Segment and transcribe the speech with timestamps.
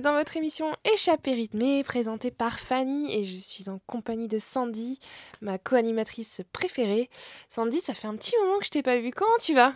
[0.00, 4.98] Dans votre émission Échappée rythmée, présentée par Fanny et je suis en compagnie de Sandy,
[5.40, 7.10] ma co-animatrice préférée.
[7.48, 9.10] Sandy, ça fait un petit moment que je t'ai pas vu.
[9.10, 9.72] Comment tu vas?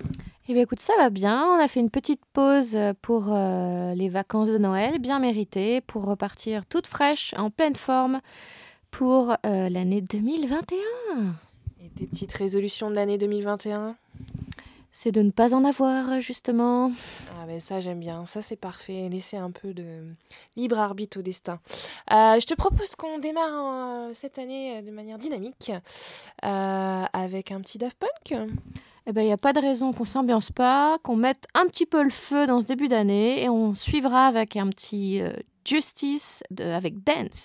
[0.49, 1.45] Eh bien écoute, ça va bien.
[1.45, 6.05] On a fait une petite pause pour euh, les vacances de Noël, bien méritées, pour
[6.05, 8.21] repartir toute fraîche, en pleine forme
[8.91, 11.35] pour euh, l'année 2021.
[11.85, 13.97] Et tes petites résolutions de l'année 2021
[14.93, 16.93] c'est de ne pas en avoir, justement.
[17.41, 20.05] Ah ben ça j'aime bien, ça c'est parfait, laisser un peu de
[20.57, 21.59] libre arbitre au destin.
[22.13, 25.73] Euh, je te propose qu'on démarre cette année euh, de manière dynamique
[26.45, 28.39] euh, avec un petit Daft Punk.
[29.07, 31.87] Eh ben il n'y a pas de raison qu'on s'ambiance pas, qu'on mette un petit
[31.87, 35.21] peu le feu dans ce début d'année et on suivra avec un petit
[35.65, 37.45] Justice de, avec Dance.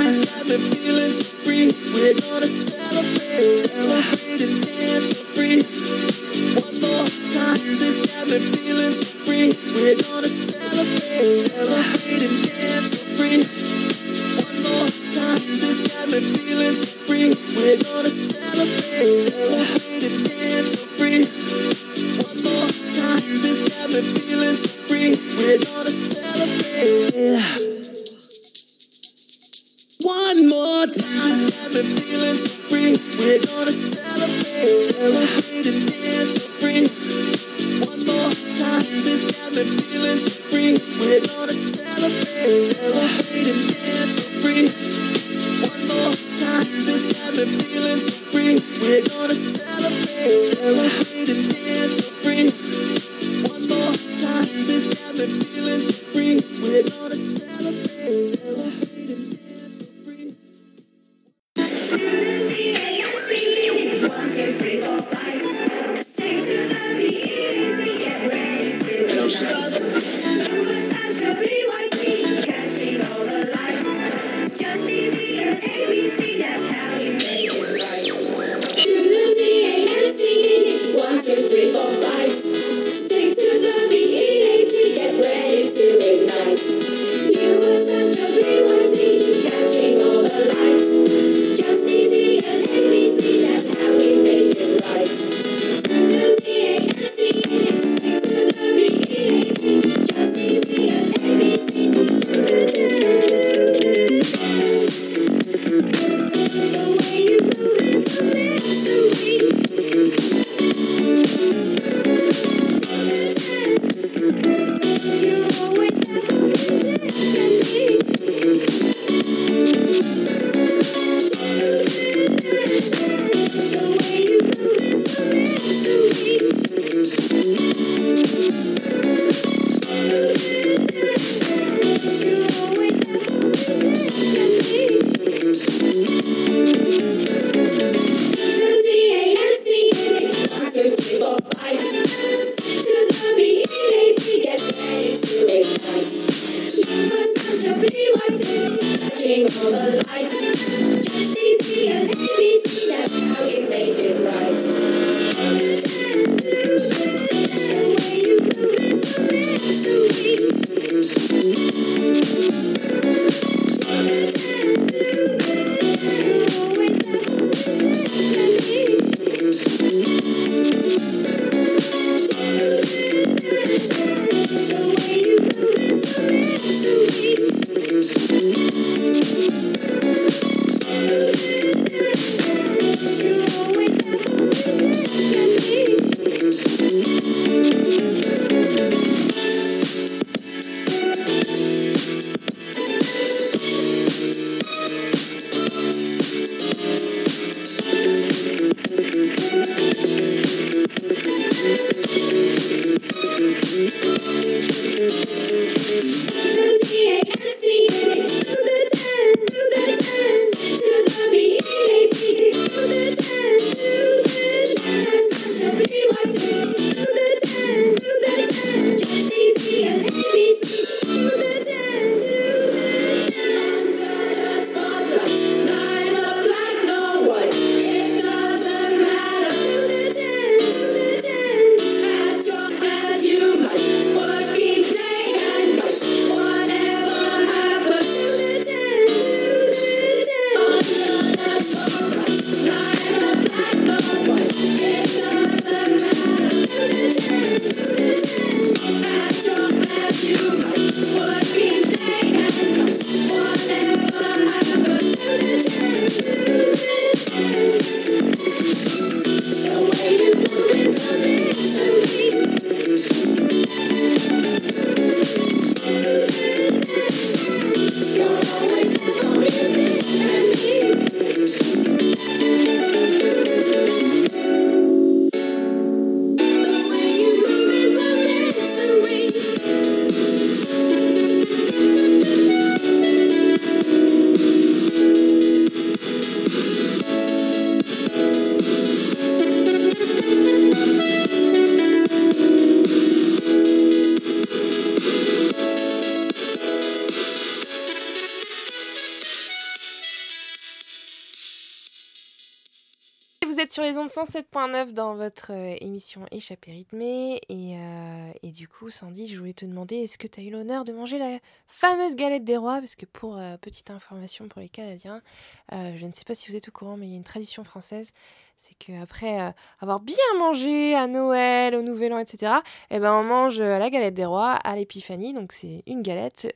[304.23, 307.41] 107.9 dans votre euh, émission Échappée rythmée.
[307.49, 310.51] Et, euh, et, du coup, Sandy, je voulais te demander est-ce que tu as eu
[310.51, 312.77] l'honneur de manger la fameuse galette des rois?
[312.77, 315.23] Parce que pour euh, petite information pour les Canadiens,
[315.71, 317.63] je ne sais pas si vous êtes au courant, mais il y a une tradition
[317.63, 318.11] française
[318.59, 322.57] c'est qu'après avoir bien mangé à Noël, au Nouvel An, etc.,
[322.91, 325.33] eh ben, on mange la galette des rois à l'épiphanie.
[325.33, 326.53] Donc, c'est une galette,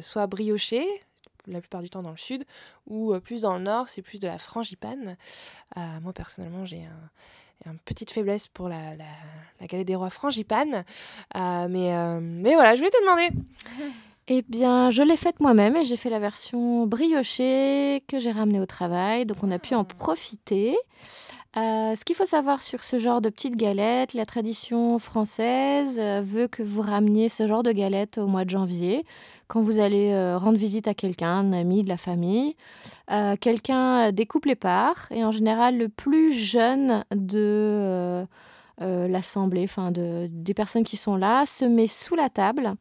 [0.00, 0.84] soit briochée,
[1.46, 2.44] la plupart du temps dans le sud,
[2.86, 5.16] ou plus dans le nord, c'est plus de la frangipane.
[5.76, 6.86] moi, personnellement, j'ai
[7.66, 8.96] une petite faiblesse pour la,
[9.62, 10.84] galette des rois frangipane.
[11.34, 13.30] mais, mais voilà, je voulais te demander.
[14.26, 18.58] Eh bien, je l'ai faite moi-même et j'ai fait la version briochée que j'ai ramenée
[18.58, 19.26] au travail.
[19.26, 19.84] Donc, on a pu en ah.
[19.84, 20.78] profiter.
[21.56, 26.20] Euh, ce qu'il faut savoir sur ce genre de petites galettes, la tradition française euh,
[26.24, 29.04] veut que vous rameniez ce genre de galettes au mois de janvier,
[29.46, 32.56] quand vous allez euh, rendre visite à quelqu'un, un ami, de la famille.
[33.40, 38.26] quelqu'un découpe les parts et en général le plus jeune de
[38.80, 42.74] l'assemblée, enfin de, des personnes qui sont là, se met sous la table.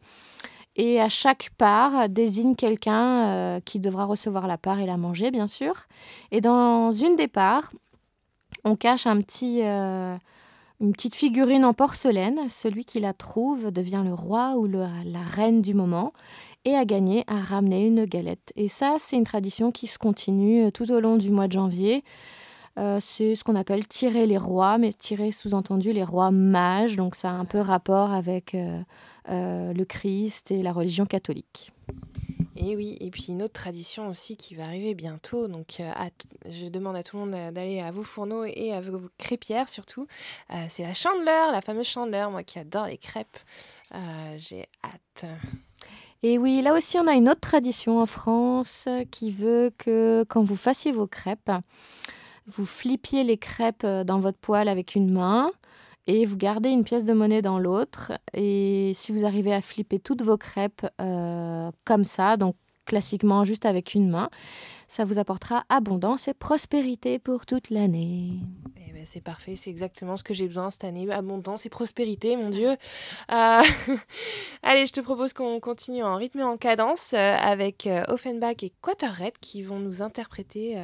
[0.75, 5.48] Et à chaque part, désigne quelqu'un qui devra recevoir la part et la manger, bien
[5.48, 5.86] sûr.
[6.32, 7.72] Et dans une des parts,
[8.63, 10.15] on cache un petit, euh,
[10.79, 12.39] une petite figurine en porcelaine.
[12.50, 14.89] Celui qui la trouve devient le roi ou la
[15.25, 16.13] reine du moment
[16.65, 18.53] et a gagné à ramener une galette.
[18.55, 21.53] Et ça, c'est une tradition qui se continue euh, tout au long du mois de
[21.53, 22.03] janvier.
[22.79, 26.96] Euh, c'est ce qu'on appelle tirer les rois, mais tirer sous-entendu les rois mages.
[26.96, 28.55] Donc ça a un peu rapport avec
[29.27, 31.72] le Christ et la religion catholique.
[32.56, 35.48] Et oui, et puis une autre tradition aussi qui va arriver bientôt.
[35.48, 35.92] Donc, euh,
[36.50, 40.08] je demande à tout le monde d'aller à vos fourneaux et à vos crêpières surtout.
[40.52, 43.38] Euh, c'est la chandeleur, la fameuse chandeleur, moi qui adore les crêpes.
[43.94, 45.26] Euh, j'ai hâte.
[46.22, 50.44] Et oui, là aussi, on a une autre tradition en France qui veut que quand
[50.44, 51.52] vous fassiez vos crêpes,
[52.48, 55.52] vous flippiez les crêpes dans votre poêle avec une main
[56.08, 58.12] et vous gardez une pièce de monnaie dans l'autre.
[58.34, 62.56] Et si vous arrivez à flipper toutes vos crêpes euh, comme ça, donc
[62.86, 64.30] classiquement juste avec une main,
[64.90, 68.34] ça vous apportera abondance et prospérité pour toute l'année.
[68.76, 72.36] Eh ben c'est parfait, c'est exactement ce que j'ai besoin cette année, abondance et prospérité,
[72.36, 72.72] mon Dieu.
[72.72, 73.62] Euh,
[74.64, 78.74] allez, je te propose qu'on continue en rythme et en cadence euh, avec Offenbach et
[78.82, 80.78] Quaterred qui vont nous interpréter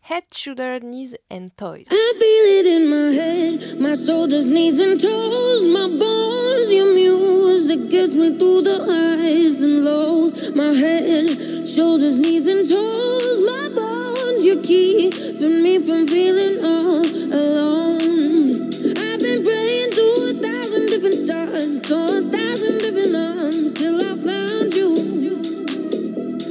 [0.00, 1.86] head, shoulder, knees, and toes.
[1.90, 6.72] I feel it in my head, my shoulders, knees, and toes, my bones.
[6.72, 10.54] Your music gets me through the highs and lows.
[10.54, 11.28] My head,
[11.68, 14.46] shoulders, knees, and toes, my bones.
[14.46, 18.68] You're keeping me from feeling all alone.
[18.96, 24.14] I've been praying to a thousand different stars, to a thousand different arms, till I
[24.16, 24.90] found you.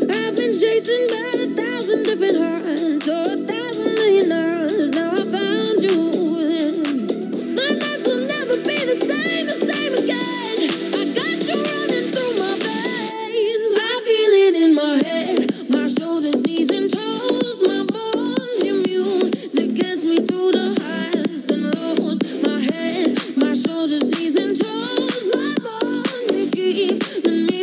[0.10, 1.27] I've been chasing by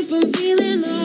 [0.04, 1.03] from feeling all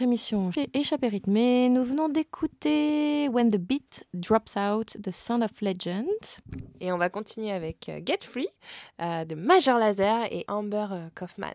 [0.00, 1.68] votre émission chez Échappée rythmée.
[1.68, 6.06] Nous venons d'écouter When the Beat Drops Out, The Sound of Legend.
[6.80, 8.48] Et on va continuer avec euh, Get Free
[9.02, 11.52] euh, de Major Laser et Amber euh, Kaufman.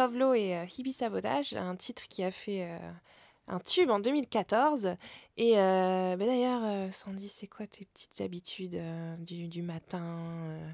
[0.00, 2.78] Tovlo et euh, Hibi Sabotage, un titre qui a fait euh,
[3.48, 4.94] un tube en 2014.
[5.36, 10.70] Et euh, bah, d'ailleurs, Sandy, c'est quoi tes petites habitudes euh, du, du matin euh?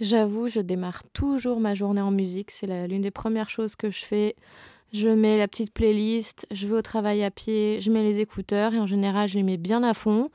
[0.00, 2.50] J'avoue, je démarre toujours ma journée en musique.
[2.50, 4.34] C'est l'une des premières choses que je fais.
[4.92, 8.74] Je mets la petite playlist, je vais au travail à pied, je mets les écouteurs
[8.74, 10.28] et en général, je les mets bien à fond.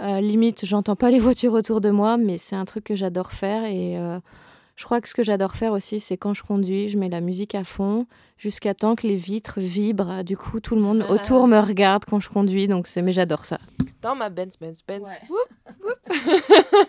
[0.00, 3.64] Limite, j'entends pas les voitures autour de moi, mais c'est un truc que j'adore faire.
[3.64, 3.96] Et
[4.76, 7.22] je crois que ce que j'adore faire aussi, c'est quand je conduis, je mets la
[7.22, 10.22] musique à fond jusqu'à temps que les vitres vibrent.
[10.22, 12.68] Du coup, tout le monde autour me regarde quand je conduis.
[12.68, 13.58] Donc, c'est mais j'adore ça.
[14.02, 15.08] Dans ma Benz, Benz, Benz.
[15.08, 15.20] Ouais.
[15.30, 16.88] Whoop, whoop.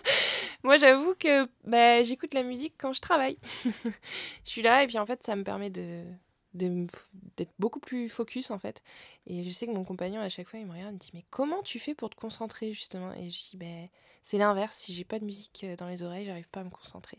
[0.62, 3.38] Moi, j'avoue que bah, j'écoute la musique quand je travaille.
[3.64, 3.70] je
[4.44, 6.02] suis là et puis en fait, ça me permet de
[6.54, 8.82] d'être beaucoup plus focus en fait.
[9.26, 11.10] Et je sais que mon compagnon à chaque fois il me regarde il me dit
[11.14, 13.12] mais comment tu fais pour te concentrer justement?
[13.14, 13.88] Et je dis ben
[14.22, 14.76] c'est l'inverse.
[14.76, 17.18] Si j'ai pas de musique euh, dans les oreilles j'arrive pas à me concentrer.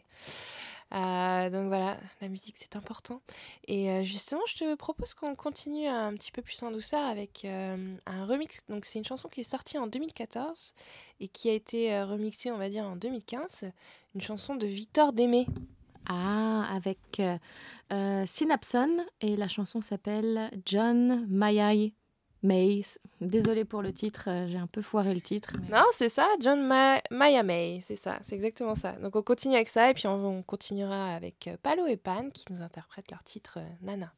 [0.92, 3.22] Euh, donc voilà la musique c'est important.
[3.68, 7.46] Et euh, justement je te propose qu'on continue un petit peu plus en douceur avec
[7.46, 8.60] un remix.
[8.70, 10.74] Donc c'est une chanson qui est sortie en 2014
[11.20, 13.72] et qui a été remixée on va dire en 2015
[14.16, 15.46] une chanson de Victor Démé
[16.08, 17.38] Ah, avec euh,
[17.92, 21.94] euh, Synapson et la chanson s'appelle John Mayai
[22.42, 22.82] May.
[23.22, 25.54] Désolée pour le titre, euh, j'ai un peu foiré le titre.
[25.70, 28.94] Non, c'est ça, John Ma Maya May, c'est ça, c'est exactement ça.
[28.94, 32.30] Donc on continue avec ça et puis on, on continuera avec euh, Palo et Pan
[32.34, 34.14] qui nous interprètent leur titre Nana.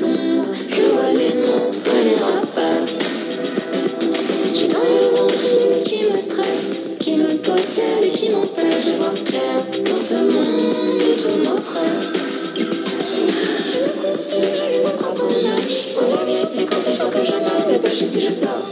[0.00, 2.98] Je vois les monstres et les rapaces.
[4.54, 5.34] J'ai dans le ventre
[5.84, 11.02] qui me stresse, qui me possède et qui m'empêche de voir clair dans ce monde
[11.02, 12.12] où tout m'oppresse.
[12.54, 15.96] Je me consume, j'allume ma propre image.
[15.96, 18.04] La vie, c'est quand il faut que je me dépêche.
[18.04, 18.67] Si je sors,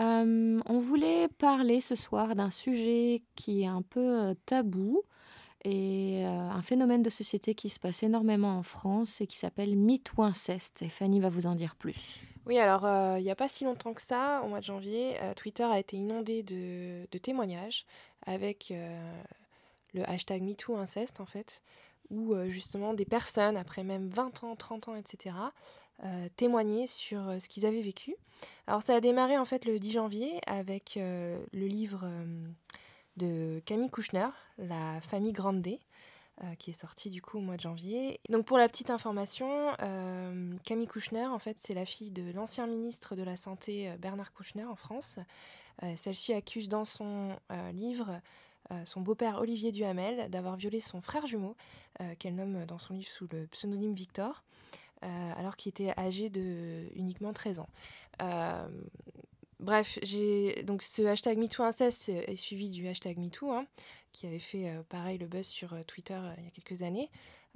[0.00, 5.02] Euh, on voulait parler ce soir d'un sujet qui est un peu euh, tabou
[5.64, 9.76] et euh, un phénomène de société qui se passe énormément en France et qui s'appelle
[9.76, 10.82] MeToo Inceste.
[10.82, 12.20] Et Fanny va vous en dire plus.
[12.46, 12.86] Oui, alors
[13.16, 15.96] il n'y a pas si longtemps que ça, au mois de janvier, Twitter a été
[15.96, 17.86] inondé de, témoignages
[18.26, 18.70] avec
[19.94, 21.62] le hashtag MeTooInceste en fait,
[22.10, 25.34] où justement des personnes, après même 20 ans, 30 ans, etc.,
[26.02, 28.16] euh, témoignaient sur euh, ce qu'ils avaient vécu.
[28.66, 32.10] Alors ça a démarré en fait le 10 janvier avec euh, le livre
[33.16, 34.28] de Camille Kouchner,
[34.58, 35.78] La famille Grandet,
[36.42, 38.20] euh, qui est sorti du coup au mois de janvier.
[38.28, 39.72] Donc pour la petite information,
[40.64, 44.64] Camille Kouchner, en fait, c'est la fille de l'ancien ministre de la Santé Bernard Kouchner
[44.64, 45.20] en France.
[45.96, 47.36] Celle-ci accuse dans son
[47.72, 48.20] livre
[48.84, 51.54] son beau-père Olivier Duhamel d'avoir violé son frère jumeau,
[52.18, 54.42] qu'elle nomme dans son livre sous le pseudonyme Victor,
[55.36, 57.68] alors qu'il était âgé de uniquement 13 ans.
[58.22, 58.68] Euh,
[59.60, 59.98] bref,
[60.64, 63.66] donc ce hashtag MeTooInceste est suivi du hashtag MeToo, hein,
[64.12, 66.82] qui avait fait euh, pareil le buzz sur euh, Twitter euh, il y a quelques
[66.82, 67.10] années.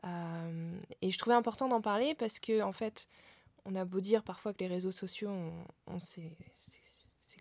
[0.05, 3.09] Euh, et je trouvais important d'en parler parce que en fait,
[3.64, 6.32] on a beau dire parfois que les réseaux sociaux ont, ces,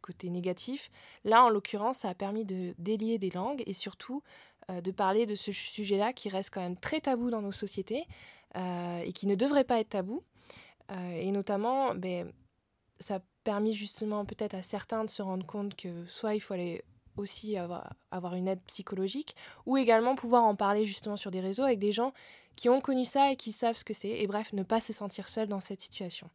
[0.01, 0.89] côtés négatifs.
[1.25, 4.23] Là, en l'occurrence, ça a permis de délier des langues et surtout
[4.69, 8.03] euh, de parler de ce sujet-là qui reste quand même très tabou dans nos sociétés
[8.03, 8.05] euh,
[8.55, 10.23] et qui ne devrait pas être tabou.
[10.91, 12.31] Euh, et notamment, ben,
[12.99, 16.53] ça a permis justement peut-être à certains de se rendre compte que soit il faut
[16.53, 16.83] aller
[17.17, 19.35] aussi avoir, une aide psychologique
[19.65, 22.13] ou également pouvoir en parler justement sur des réseaux avec des gens
[22.55, 24.93] qui ont connu ça et qui savent ce que c'est et bref ne pas se
[24.93, 26.29] sentir seul dans cette situation.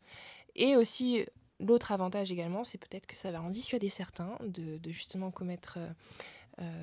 [0.57, 1.25] Et aussi
[1.61, 5.87] l'autre avantage également c'est peut-être que ça va en dissuader certains de, justement commettre euh,
[5.87, 5.93] euh,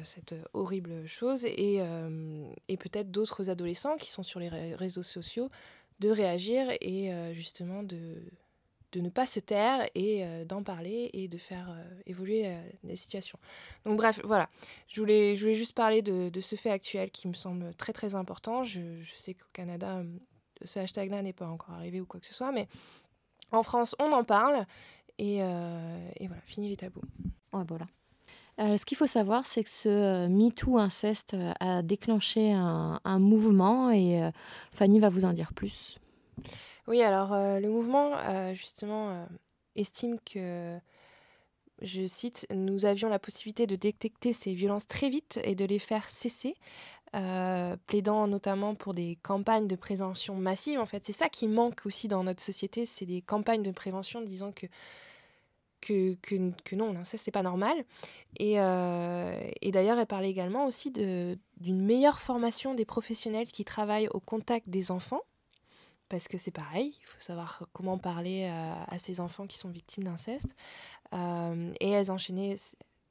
[0.04, 5.04] cette horrible chose et, euh, et peut-être d'autres adolescents qui sont sur les ré- réseaux
[5.04, 5.50] sociaux
[6.00, 8.22] de réagir et euh, justement de,
[8.92, 12.62] de ne pas se taire et euh, d'en parler et de faire euh, évoluer euh,
[12.84, 13.38] les situations.
[13.86, 14.50] Donc bref, voilà,
[14.88, 18.16] je voulais, je voulais juste parler de, ce fait actuel qui me semble très très
[18.16, 18.64] important.
[18.64, 20.18] Je, sais qu'au Canada, euh,
[20.64, 22.68] ce hashtag-là n'est pas encore arrivé ou quoi que ce soit, mais
[23.52, 24.66] en France, on en parle
[25.18, 27.02] et, euh, et voilà, fini les tabous.
[27.54, 27.86] Ouais, voilà.
[28.60, 33.00] Euh, ce qu'il faut savoir, c'est que ce euh, MeToo inceste euh, a déclenché un,
[33.20, 34.30] mouvement et
[34.74, 35.98] Fanny va vous en dire plus.
[36.88, 38.12] Oui, alors le mouvement,
[38.54, 39.28] justement,
[39.76, 40.80] estime que,
[41.82, 45.80] je cite, nous avions la possibilité de détecter ces violences très vite et de les
[45.80, 46.56] faire cesser,
[47.16, 50.80] euh, plaidant notamment pour des campagnes de prévention massive.
[50.80, 54.22] En fait, c'est ça qui manque aussi dans notre société, c'est des campagnes de prévention
[54.22, 54.68] disant que
[55.82, 57.84] que, non, l'inceste, c'est pas normal.
[58.38, 64.10] Et, euh, et d'ailleurs, elle parlait également aussi d'une meilleure formation des professionnels qui travaillent
[64.10, 65.22] au contact des enfants.
[66.10, 69.70] Parce que c'est pareil, il faut savoir comment parler à, à ces enfants qui sont
[69.70, 70.56] victimes d'inceste.
[71.14, 72.56] Euh, et elles enchaînaient,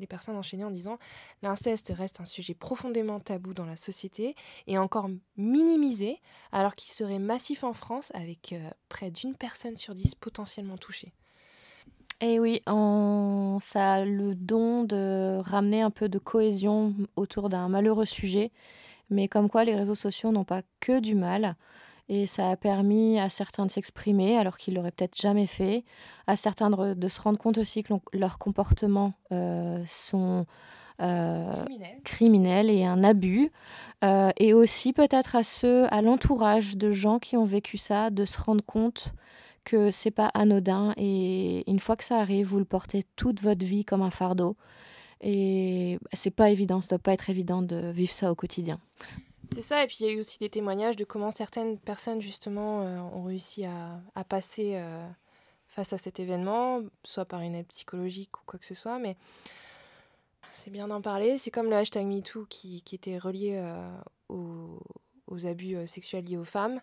[0.00, 0.98] les personnes enchaînaient en disant
[1.42, 4.34] l'inceste reste un sujet profondément tabou dans la société
[4.66, 9.94] et encore minimisé, alors qu'il serait massif en France avec euh, près d'une personne sur
[9.94, 11.12] dix potentiellement touchée.
[12.20, 13.58] Et oui, on...
[13.60, 18.50] ça a le don de ramener un peu de cohésion autour d'un malheureux sujet,
[19.10, 21.56] mais comme quoi les réseaux sociaux n'ont pas que du mal.
[22.08, 25.84] Et ça a permis à certains de s'exprimer alors qu'ils l'auraient peut-être jamais fait,
[26.26, 30.46] à certains de, de, se rendre compte aussi que leurs comportements euh, sont
[31.00, 32.00] euh, Criminel.
[32.02, 33.52] criminels et un abus.
[34.04, 38.24] Euh, et aussi peut-être à ceux, à l'entourage de gens qui ont vécu ça, de
[38.24, 39.12] se rendre compte
[39.68, 43.66] que c'est pas anodin et une fois que ça arrive, vous le portez toute votre
[43.66, 44.56] vie comme un fardeau.
[45.20, 48.80] Et c'est pas évident, ça doit pas être évident de vivre ça au quotidien.
[49.52, 52.20] C'est ça, et puis il y a eu aussi des témoignages de comment certaines personnes
[52.20, 55.06] justement euh, ont réussi à, passer euh,
[55.68, 59.16] face à cet événement, soit par une aide psychologique ou quoi que ce soit, mais
[60.54, 61.36] c'est bien d'en parler.
[61.36, 63.90] C'est comme le hashtag MeToo qui, qui était relié euh,
[64.28, 66.80] aux, abus sexuels liés aux femmes.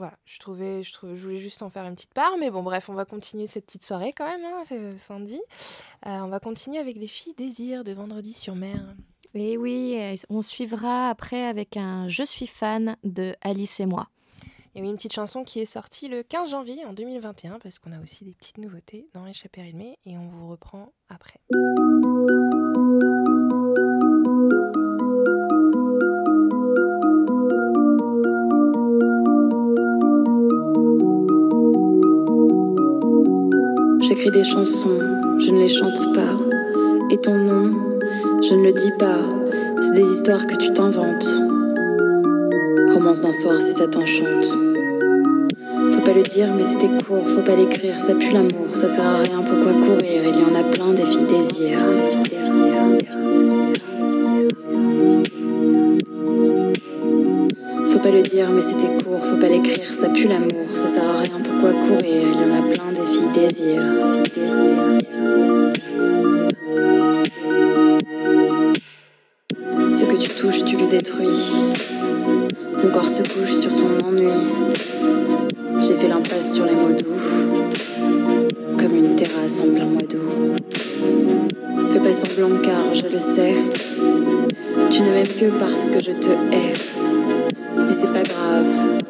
[0.00, 2.50] Euh, voilà, je trouvais, je, trouvais, je voulais juste en faire une petite part, mais
[2.50, 5.40] bon, bref, on va continuer cette petite soirée quand même, hein, c'est samedi.
[6.04, 8.80] on va continuer avec les filles désir de vendredi sur mer.
[9.34, 9.98] Et oui,
[10.28, 14.08] on suivra après avec un Je suis fan de Alice et moi.
[14.74, 17.78] Il y a une petite chanson qui est sortie le 15 janvier en 2021 parce
[17.78, 21.40] qu'on a aussi des petites nouveautés dans Échappée Rimée et on vous reprend après.
[34.28, 35.00] Des chansons,
[35.38, 36.38] je ne les chante pas.
[37.10, 37.72] Et ton nom,
[38.40, 39.18] je ne le dis pas.
[39.80, 41.26] C'est des histoires que tu t'inventes.
[42.94, 44.56] Romance d'un soir si ça t'enchante.
[45.92, 49.04] Faut pas le dire, mais c'était court, faut pas l'écrire, ça pue l'amour, ça sert
[49.04, 50.22] à rien, pourquoi courir?
[50.22, 51.78] Il y en a plein des filles désir.
[57.88, 60.59] Faut pas le dire, mais c'était court, faut pas l'écrire, ça pue l'amour,
[61.00, 63.82] rien, pourquoi courir Il y en a plein des filles désir.
[69.92, 71.64] Ce que tu touches, tu le détruis.
[72.82, 74.32] Mon corps se couche sur ton ennui.
[75.80, 77.06] J'ai fait l'impasse sur les mots doux,
[78.78, 80.80] comme une terrasse en plein mois d'août.
[81.92, 83.54] Fais pas semblant car je le sais,
[84.90, 86.72] tu ne m'aimes que parce que je te hais.
[87.76, 89.00] Mais c'est pas grave,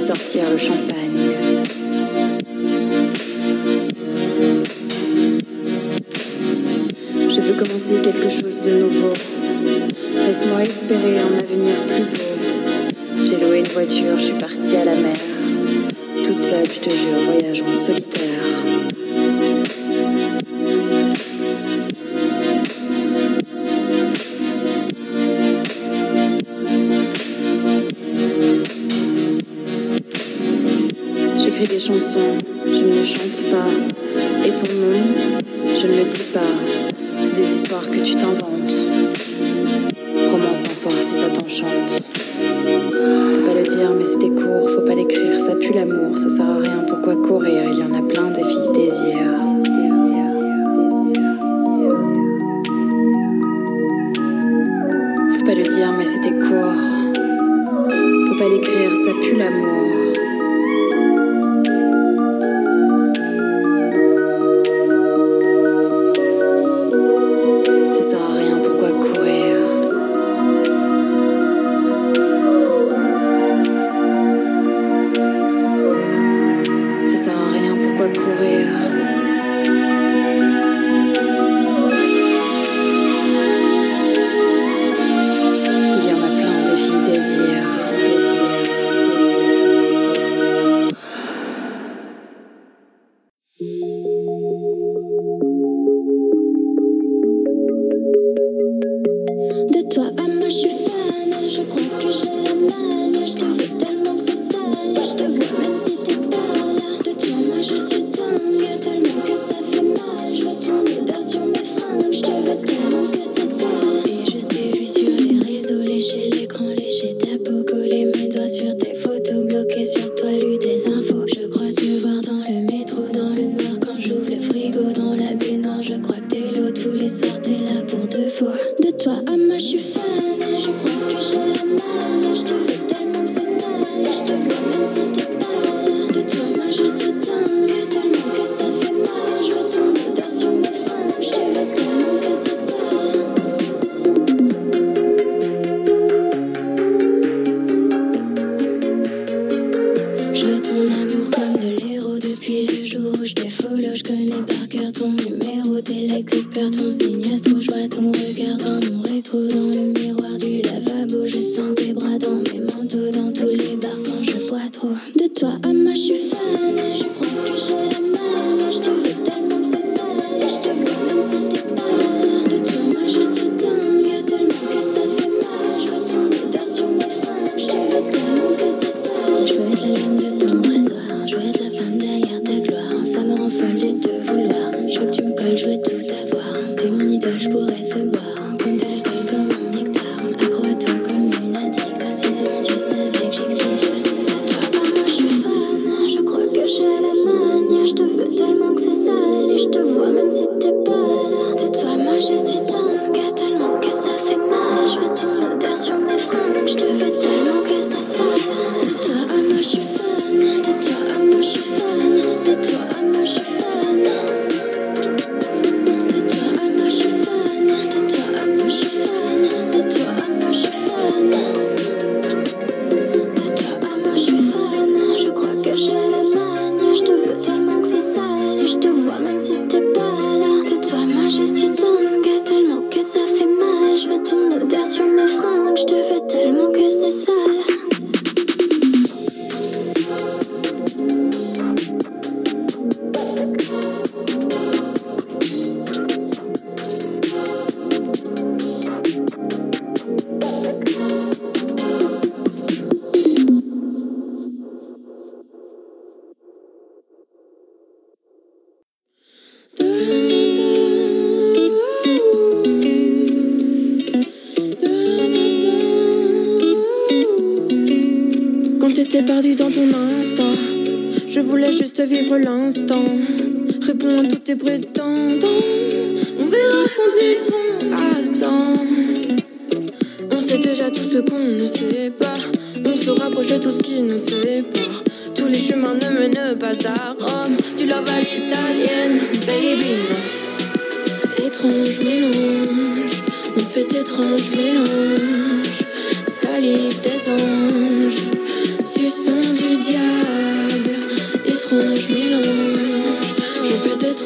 [0.00, 1.34] sortir le champagne.
[7.28, 9.12] Je veux commencer quelque chose de nouveau.
[10.26, 13.22] Laisse-moi espérer un avenir plus beau.
[13.22, 15.16] J'ai loué une voiture, je suis partie à la mer.
[16.24, 18.39] Toute seule, je te jure, voyage en solitaire.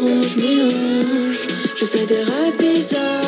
[0.07, 1.47] je mélange.
[1.77, 3.21] Je fais des rêves bizarres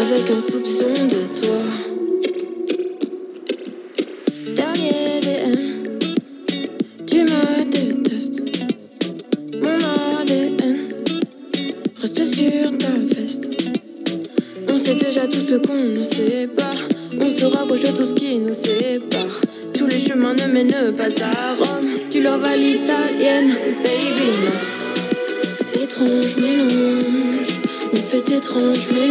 [0.00, 1.61] avec un soupçon de toi.
[28.52, 29.01] étrange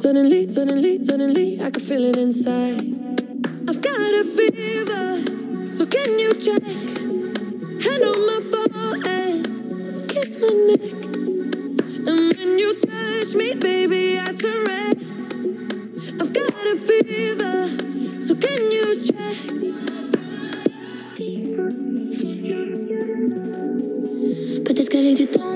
[0.00, 2.80] Suddenly, suddenly, suddenly, I can feel it inside.
[3.68, 6.62] I've got a fever, so can you check?
[7.84, 9.44] Hand on my forehead,
[10.08, 10.80] kiss my neck.
[12.08, 14.96] And when you touch me, baby, I turn red.
[16.18, 17.68] I've got a fever,
[18.22, 19.36] so can you check?
[24.64, 25.49] Peut-être qu'avec du temps.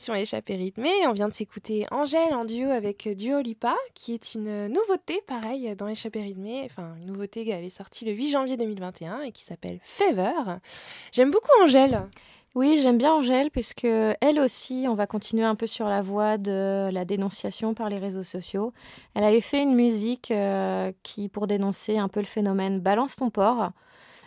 [0.00, 1.06] Vous êtes dans votre émission Échappée rythmée.
[1.06, 5.74] On vient de s'écouter Angèle en duo avec Duo Lipa, qui est une nouveauté, pareil,
[5.76, 6.62] dans Échappée rythmée.
[6.64, 10.58] Enfin, une nouveauté qui est sortie le 8 janvier 2021 et qui s'appelle Fever.
[11.12, 12.06] J'aime beaucoup Angèle.
[12.54, 16.00] Oui, j'aime bien Angèle parce que elle aussi, on va continuer un peu sur la
[16.02, 18.72] voie de la dénonciation par les réseaux sociaux.
[19.14, 23.30] Elle avait fait une musique euh, qui, pour dénoncer un peu le phénomène Balance ton
[23.30, 23.70] porc.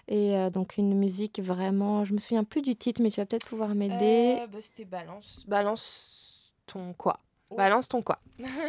[0.07, 3.25] Et euh, donc une musique vraiment, je me souviens plus du titre, mais tu vas
[3.25, 4.37] peut-être pouvoir m'aider.
[4.41, 5.43] Euh, bah, C'était Balance.
[5.47, 7.19] Balance ton quoi?
[7.55, 8.19] Balance ton quoi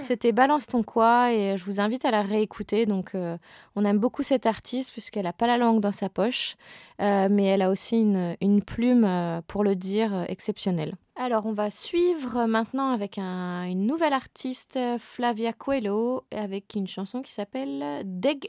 [0.03, 2.87] C'était Balance ton quoi et je vous invite à la réécouter.
[2.87, 3.37] Donc euh,
[3.77, 6.57] on aime beaucoup cette artiste puisqu'elle n'a pas la langue dans sa poche,
[7.01, 10.95] euh, mais elle a aussi une, une plume, euh, pour le dire, euh, exceptionnelle.
[11.17, 17.23] Alors on va suivre maintenant avec un- une nouvelle artiste, Flavia Coelho, avec une chanson
[17.23, 18.49] qui s'appelle Deg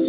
[0.00, 0.06] But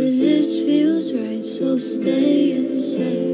[0.00, 3.31] this feels right, so stay and say.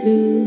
[0.00, 0.39] blue.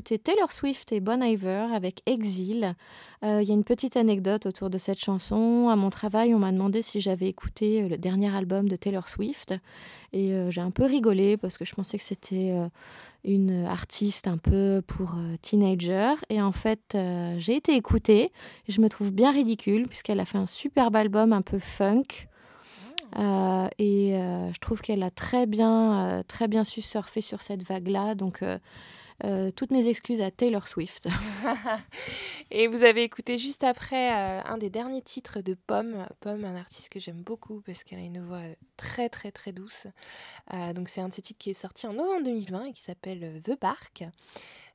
[0.00, 2.74] Taylor Swift et Bon Iver avec Exile.
[3.24, 5.68] Euh, Il y a une petite anecdote autour de cette chanson.
[5.68, 9.08] À mon travail, on m'a demandé si j'avais écouté euh, le dernier album de Taylor
[9.08, 9.54] Swift.
[10.12, 12.68] Et euh, j'ai un peu rigolé parce que je pensais que c'était euh,
[13.24, 16.14] une artiste un peu pour teenager.
[16.30, 16.96] Et en fait,
[17.38, 18.32] j'ai été écoutée.
[18.68, 22.26] Et je me trouve bien ridicule puisqu'elle a fait un superbe album un peu funk.
[23.18, 27.40] Euh, et euh, je trouve qu'elle a très bien, euh, très bien su surfer sur
[27.42, 28.14] cette vague-là.
[28.14, 28.42] Donc,
[29.24, 31.08] euh, toutes mes excuses à Taylor Swift.
[32.50, 36.06] Et vous avez écouté juste après euh, un des derniers titres de Pomme.
[36.20, 38.42] Pomme, un artiste que j'aime beaucoup parce qu'elle a une voix
[38.76, 39.86] très très très douce.
[40.52, 42.82] Euh, donc c'est un de ses titres qui est sorti en novembre 2020 et qui
[42.82, 44.04] s'appelle The Park.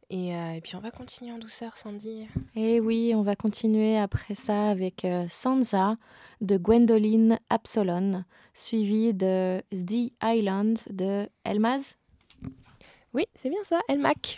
[0.09, 2.29] Et, et puis on va continuer en douceur, Sandy.
[2.55, 5.97] Et oui, on va continuer après ça avec Sansa
[6.39, 8.23] de Gwendoline Absalon,
[8.53, 11.97] suivi de The Island de Elmaz.
[13.13, 14.37] Oui, c'est bien ça, El Mac.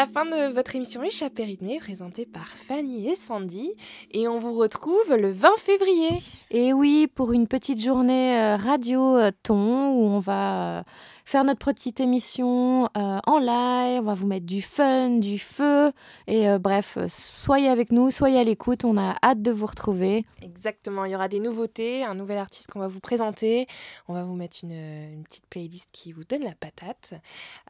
[0.00, 3.70] La fin de votre émission Échappée rythmée présentée par Fanny et Sandy.
[4.12, 6.22] Et on vous retrouve le 20 février.
[6.50, 10.82] Et oui, pour une petite journée euh, radio-ton où on va euh,
[11.26, 15.89] faire notre petite émission euh, en live, on va vous mettre du fun, du feu.
[16.30, 19.66] Et euh, bref, euh, soyez avec nous, soyez à l'écoute, on a hâte de vous
[19.66, 20.24] retrouver.
[20.42, 23.66] Exactement, il y aura des nouveautés, un nouvel artiste qu'on va vous présenter.
[24.06, 27.14] On va vous mettre une, une petite playlist qui vous donne la patate.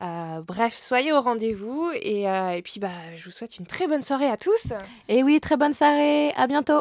[0.02, 1.90] Euh, bref, soyez au rendez-vous.
[2.02, 4.74] Et, euh, et puis, bah, je vous souhaite une très bonne soirée à tous.
[5.08, 6.74] Et oui, très bonne soirée, à bientôt